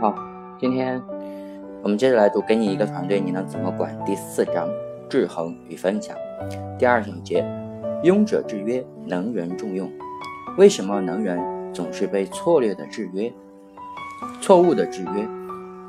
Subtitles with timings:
[0.00, 0.14] 好，
[0.58, 1.02] 今天
[1.82, 4.68] 我们接着来读“给你一个团队，你能怎么管”第四章
[5.08, 6.16] “制衡与分享”
[6.78, 7.44] 第二小节
[8.04, 9.90] “庸者制约，能人重用”。
[10.58, 11.38] 为什么能人
[11.72, 13.32] 总是被错略的制约、
[14.40, 15.28] 错误的制约，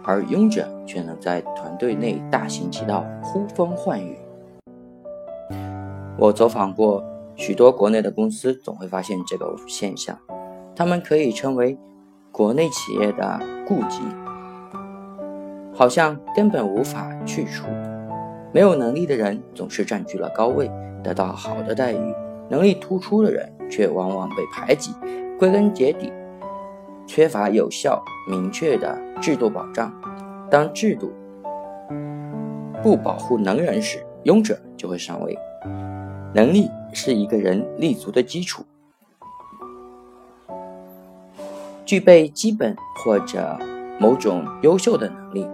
[0.04, 4.18] 而庸者却能在团队内大行其道、呼风唤雨？
[6.18, 7.04] 我走访过
[7.38, 10.18] 许多国内的公司，总会发现这个现象。
[10.76, 11.78] 他们可以称为
[12.32, 14.02] 国内企业的痼疾，
[15.72, 17.68] 好像根本无法去除。
[18.52, 20.70] 没有能力的人总是占据了高位，
[21.04, 22.14] 得到好的待遇；
[22.50, 24.92] 能力突出的人却往往被排挤。
[25.38, 26.12] 归根结底，
[27.06, 29.94] 缺乏有效、明确的制度保障。
[30.50, 31.14] 当制度
[32.82, 35.38] 不保护能人时，庸者就会上位。
[36.34, 36.70] 能力
[37.00, 38.64] 是一个人立足的基础，
[41.86, 43.56] 具备基本或者
[44.00, 45.46] 某种优秀的能力，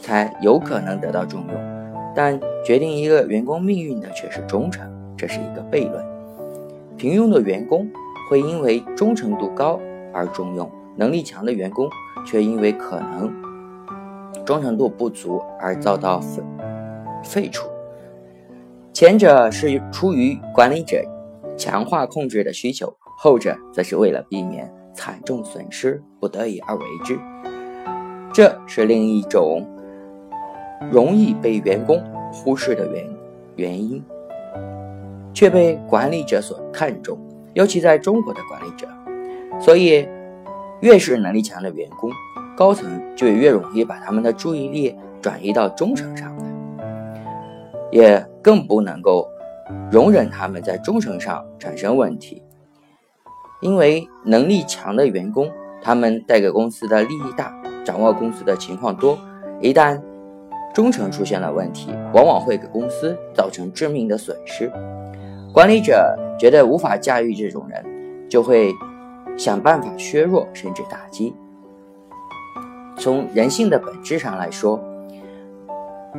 [0.00, 2.12] 才有可能得到重用。
[2.14, 6.00] 但决定一个员工命运的却是忠诚，这是一个悖论。
[6.96, 7.90] 平庸的员工
[8.30, 9.80] 会因为忠诚度高
[10.14, 11.90] 而重用，能力强的员工
[12.24, 13.34] 却因为可能
[14.46, 16.40] 忠诚度不足而遭到废
[17.24, 17.71] 废除。
[18.92, 21.02] 前者是出于管理者
[21.56, 27.18] 强化控制的需求，后者则是为了避免惨重损失不得已而为之。
[28.34, 29.66] 这是另一种
[30.90, 33.06] 容易被员工忽视的原
[33.56, 34.04] 原因，
[35.32, 37.18] 却被管理者所看重，
[37.54, 38.86] 尤其在中国的管理者。
[39.58, 40.06] 所以，
[40.80, 42.10] 越是能力强的员工，
[42.54, 46.44] 高层就越容易把他们的注意力转移到忠诚上来。
[47.90, 49.28] 也更不能够
[49.90, 52.42] 容忍他们在忠诚上产生问题，
[53.60, 59.16] 因为能力强的员工，他们带给公司的利益大，掌握公司的情况多。
[59.60, 60.00] 一旦
[60.74, 64.70] 忠诚出现了问题，往往会给公司造成致命的损失。
[65.52, 68.72] 管理者觉得无法驾驭这种人，就会
[69.38, 71.32] 想办法削弱甚至打击。
[72.96, 74.80] 从人性的本质上来说，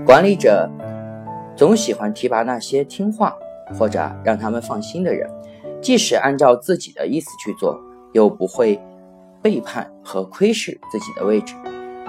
[0.06, 0.70] 管理者。
[1.56, 3.36] 总喜欢提拔那些听话
[3.78, 5.30] 或者让他们放心的人，
[5.82, 7.80] 即使按照自己的意思去做，
[8.12, 8.80] 又不会
[9.42, 11.54] 背叛和窥视自己的位置。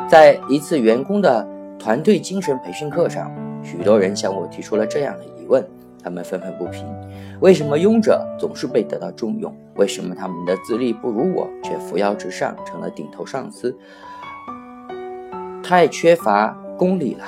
[0.09, 1.47] 在一次员工的
[1.79, 3.31] 团队精神培训课上，
[3.63, 5.65] 许多人向我提出了这样的疑问：
[6.03, 6.85] 他们愤愤不平，
[7.41, 9.55] 为什么庸者总是被得到重用？
[9.77, 13.77] 为什么他们的资历不如我，却扶摇直上，成了顶头上司？
[15.63, 17.25] 太缺乏公理了。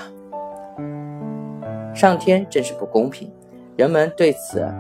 [1.97, 3.33] 上天真是不公平，
[3.75, 4.71] 人们对此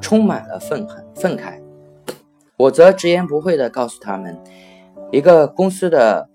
[0.00, 1.60] 充满了愤恨、愤慨。
[2.56, 4.36] 我则直言不讳地告诉他们：
[5.12, 6.28] 一个公司的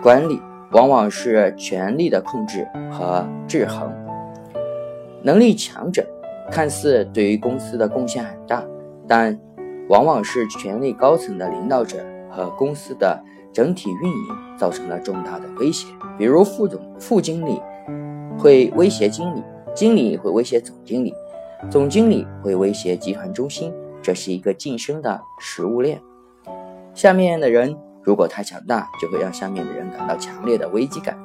[0.00, 3.92] 管理往往是权力的控制和制衡。
[5.20, 6.06] 能力强者
[6.48, 8.62] 看似对于公司的贡献很大，
[9.08, 9.36] 但
[9.88, 11.98] 往往是权力高层的领导者
[12.30, 13.20] 和公司的
[13.52, 17.60] 整体运营造成了重大的威胁，比如副总、副经理。
[18.38, 19.42] 会威胁经理，
[19.74, 21.14] 经理会威胁总经理，
[21.70, 26.00] 总经理会威胁集团中心，这是一个晋升的食物链。
[26.94, 31.18] 下面的人如果太强大，就会让下面的人感到强烈的危机感，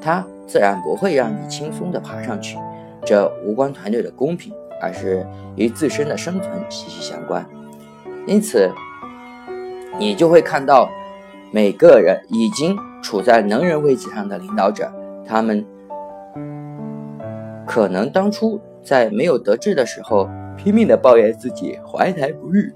[0.00, 2.58] 他自然不会让你轻松的爬上去。
[3.04, 5.26] 这无关团队的公平，而是
[5.56, 7.46] 与自身的生存息息相关。
[8.26, 8.70] 因此，
[9.98, 10.88] 你就会看到
[11.52, 14.90] 每个人已经处在能人位置上的领导者，
[15.26, 15.64] 他们。
[17.66, 22.72] 可能当初在没有得志的时候，拼命的抱怨自己怀才不遇，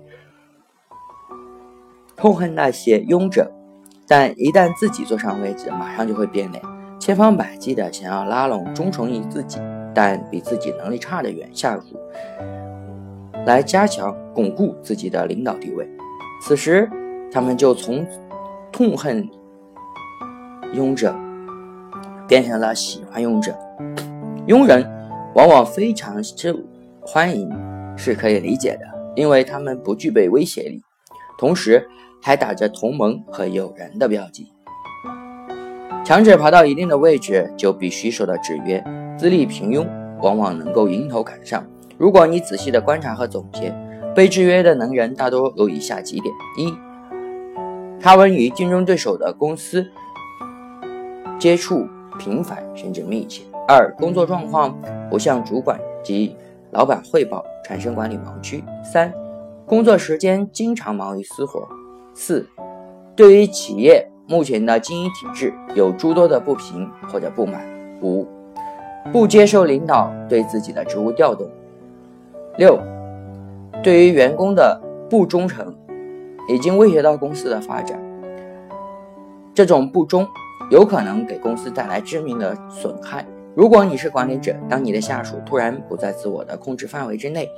[2.16, 3.50] 痛恨那些庸者，
[4.06, 6.62] 但一旦自己坐上位置，马上就会变脸，
[6.98, 9.60] 千方百计的想要拉拢忠诚于自己
[9.94, 12.00] 但比自己能力差的员下属，
[13.46, 15.88] 来加强巩固自己的领导地位。
[16.42, 16.88] 此时，
[17.30, 18.06] 他们就从
[18.72, 19.28] 痛恨
[20.74, 21.14] 庸者，
[22.26, 23.54] 变成了喜欢庸者。
[24.48, 24.82] 庸人
[25.34, 26.58] 往往非常受
[27.02, 27.50] 欢迎，
[27.98, 30.82] 是可以理解的，因为他们不具备威胁力，
[31.38, 31.86] 同时
[32.22, 34.50] 还打着同盟和友人的标记。
[36.02, 38.82] 强者爬到一定的位置就必须受到制约，
[39.18, 39.86] 资历平庸
[40.22, 41.62] 往往能够迎头赶上。
[41.98, 43.70] 如果你仔细的观察和总结，
[44.14, 46.74] 被制约的能人大多有以下几点：一，
[48.00, 49.86] 他们与竞争对手的公司
[51.38, 51.86] 接触
[52.18, 53.42] 频繁甚至密切。
[53.70, 54.74] 二、工作状况
[55.10, 56.34] 不向主管及
[56.70, 58.64] 老板汇报，产生管理盲区。
[58.82, 59.12] 三、
[59.66, 61.68] 工作时间经常忙于私活。
[62.14, 62.48] 四，
[63.14, 67.60] 对于企业目前的经营体制有诸多的不平或者不满。
[68.00, 68.26] 五，
[69.12, 71.46] 不接受领导对自己的职务调动。
[72.56, 72.80] 六，
[73.82, 74.80] 对于员工的
[75.10, 75.76] 不忠诚，
[76.48, 78.00] 已经威胁到公司的发展。
[79.52, 80.26] 这种不忠
[80.70, 83.26] 有可能给公司带来致命的损害。
[83.58, 87.50] 如果你是管理者，当你的下属突然不在自我的控制范围之内，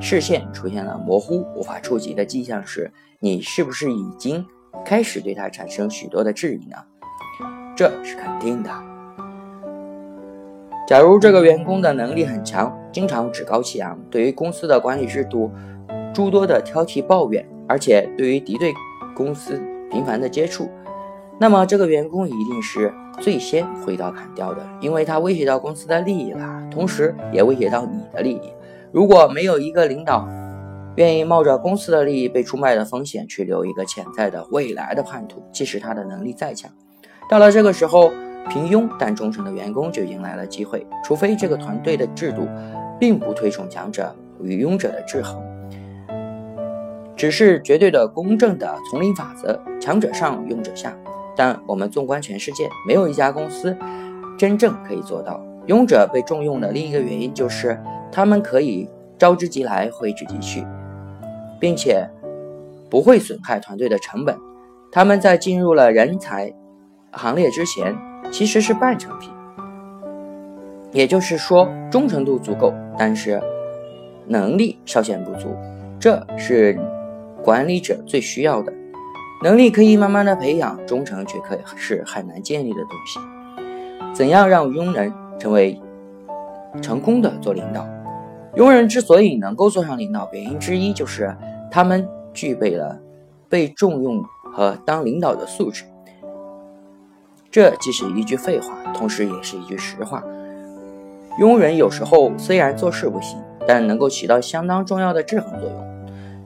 [0.00, 4.44] 视线出现了模糊、无法触及的迹象时，你是不是已经
[4.84, 6.76] 开始对他产生许多的质疑呢？
[7.76, 8.70] 这是肯定的。
[10.88, 15.52] 假如这个员工的能力很强，经常趾高气扬，对于公司的管理制度
[16.12, 18.74] 诸多的挑剔抱怨，而且对于敌对
[19.14, 20.68] 公司频繁的接触，
[21.38, 22.92] 那么这个员工一定是。
[23.20, 28.52] 最先挥刀砍掉的，因为他威胁到公司的利益了，同时也威胁到你的利益。
[28.92, 30.28] 如果没有一个领导
[30.96, 36.70] 愿意冒着公司的利益被出卖的风险去留一个潜在的未来的叛徒，即使他的能力再强，
[37.28, 38.12] 到了这个时候，
[38.48, 40.86] 平庸但忠诚的员工就迎来了机会。
[41.02, 42.46] 除非这个团队的制度
[43.00, 45.42] 并不推崇强者与庸者的制衡，
[47.16, 50.96] 只是绝对的公正的丛林法则，强者上，庸者下。
[51.36, 53.76] 但我们纵观全世界，没有一家公司
[54.38, 55.44] 真正可以做到。
[55.66, 57.80] 勇者被重用的另一个原因就是，
[58.12, 58.88] 他们可以
[59.18, 60.66] 招之即来，挥之即去，
[61.58, 62.06] 并且
[62.90, 64.36] 不会损害团队的成本。
[64.92, 66.54] 他们在进入了人才
[67.12, 67.96] 行列之前，
[68.30, 69.30] 其实是半成品。
[70.92, 73.40] 也就是说，忠诚度足够，但是
[74.26, 75.56] 能力稍显不足。
[75.98, 76.78] 这是
[77.42, 78.72] 管理者最需要的。
[79.44, 83.20] 能力可以慢慢的培养，忠诚却可以是很难建立的东西。
[84.14, 85.78] 怎样让庸人成为
[86.80, 87.86] 成功的做领导？
[88.56, 91.36] 庸人之所以能够做上领导，原因之一就是
[91.70, 92.98] 他们具备了
[93.50, 95.84] 被重用和当领导的素质。
[97.50, 100.24] 这既是一句废话，同时也是一句实话。
[101.38, 105.84] 庸人有时候虽然做事不行，但能够起到相当重要的制衡作用。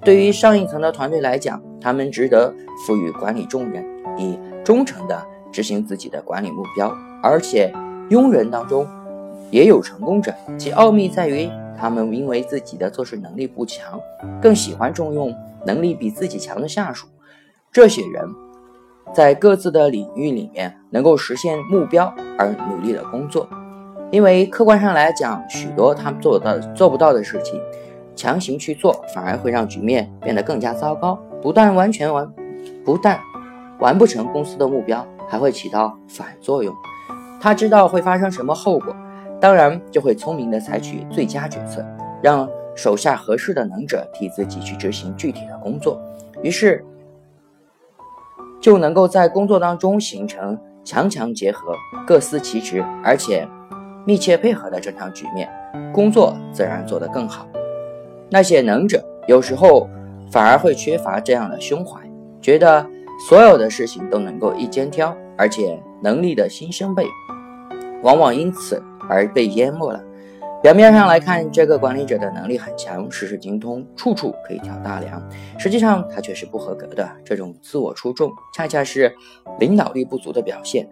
[0.00, 2.53] 对于上一层的团队来讲，他们值得
[2.87, 3.85] 赋予管理重任，
[4.17, 6.95] 以忠诚地执行自己的管理目标。
[7.23, 7.73] 而且，
[8.11, 8.87] 庸人当中
[9.51, 11.49] 也有成功者，其奥秘在于
[11.79, 14.01] 他们因为自己的做事能力不强，
[14.41, 15.35] 更喜欢重用
[15.65, 17.07] 能力比自己强的下属。
[17.71, 18.25] 这些人
[19.13, 23.49] 在各自的领域里面能够实现目标而努力的工作，
[24.11, 27.61] 因为客观上来讲，许多他们做到做不到的事情。
[28.17, 31.17] 强行去做，反而会让局面变得更加糟糕。
[31.40, 32.31] 不但完全完，
[32.85, 33.19] 不但
[33.79, 36.75] 完不成公司的目标，还会起到反作用。
[37.40, 38.94] 他知道会发生什么后果，
[39.40, 41.85] 当然就会聪明的采取最佳决策，
[42.20, 46.00] 让手下合适的能者替自己去执行具体的工作。
[46.43, 46.85] 于是
[48.61, 51.73] 就能够在工作当中形成强强结合、
[52.05, 53.46] 各司其职，而且
[54.05, 55.49] 密切配合的正常局面，
[55.93, 57.46] 工作自然做得更好。
[58.31, 59.88] 那些能者有时候
[60.31, 62.01] 反而会缺乏这样的胸怀，
[62.41, 62.87] 觉得
[63.29, 67.07] 所有的事情都能够一肩挑，而且能力的新生辈
[68.03, 70.05] 往往因此而被淹没了。
[70.61, 75.23] 表面上来看，这个管理者的能力很强，事事精通，处处可以挑大梁，
[75.57, 77.09] 实际上他却是不合格的。
[77.25, 79.14] 这种自我出众，恰恰是
[79.61, 80.88] 领导力不足的表现。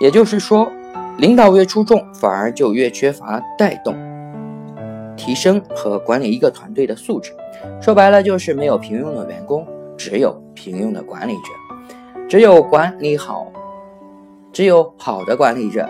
[0.00, 0.70] 也就是说，
[1.18, 4.13] 领导越出众，反而就越缺乏带动。
[5.16, 7.32] 提升和管理一个团队的素质，
[7.80, 9.66] 说白了就是没有平庸的员工，
[9.96, 11.50] 只有平庸的管理者。
[12.28, 13.46] 只有管理好，
[14.52, 15.88] 只有好的管理者，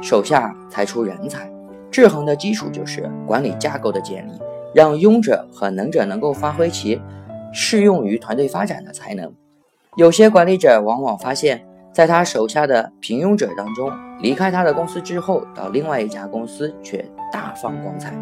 [0.00, 1.50] 手下才出人才。
[1.90, 4.32] 制衡的基础就是管理架构的建立，
[4.72, 6.98] 让庸者和能者能够发挥其
[7.52, 9.30] 适用于团队发展的才能。
[9.96, 18.14] 有些管理者往往发现，在他手下的平庸者当中，离开他的公司之后，到另外一家公司却大放光彩。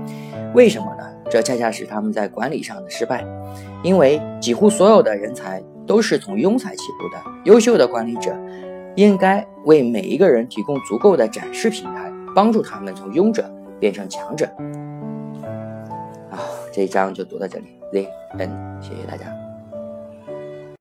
[0.55, 1.05] 为什么呢？
[1.31, 3.25] 这恰恰是他们在管理上的失败，
[3.85, 7.23] 因为几乎所有的人才都是从庸才起步的。
[7.45, 8.37] 优秀的管理者
[8.97, 13.49] 应该为每一个人提供足够的展示平台，帮助他们从庸者
[13.79, 14.47] 变成强者。
[16.31, 19.40] 啊，这一章就读到这里，Z N，谢谢大家。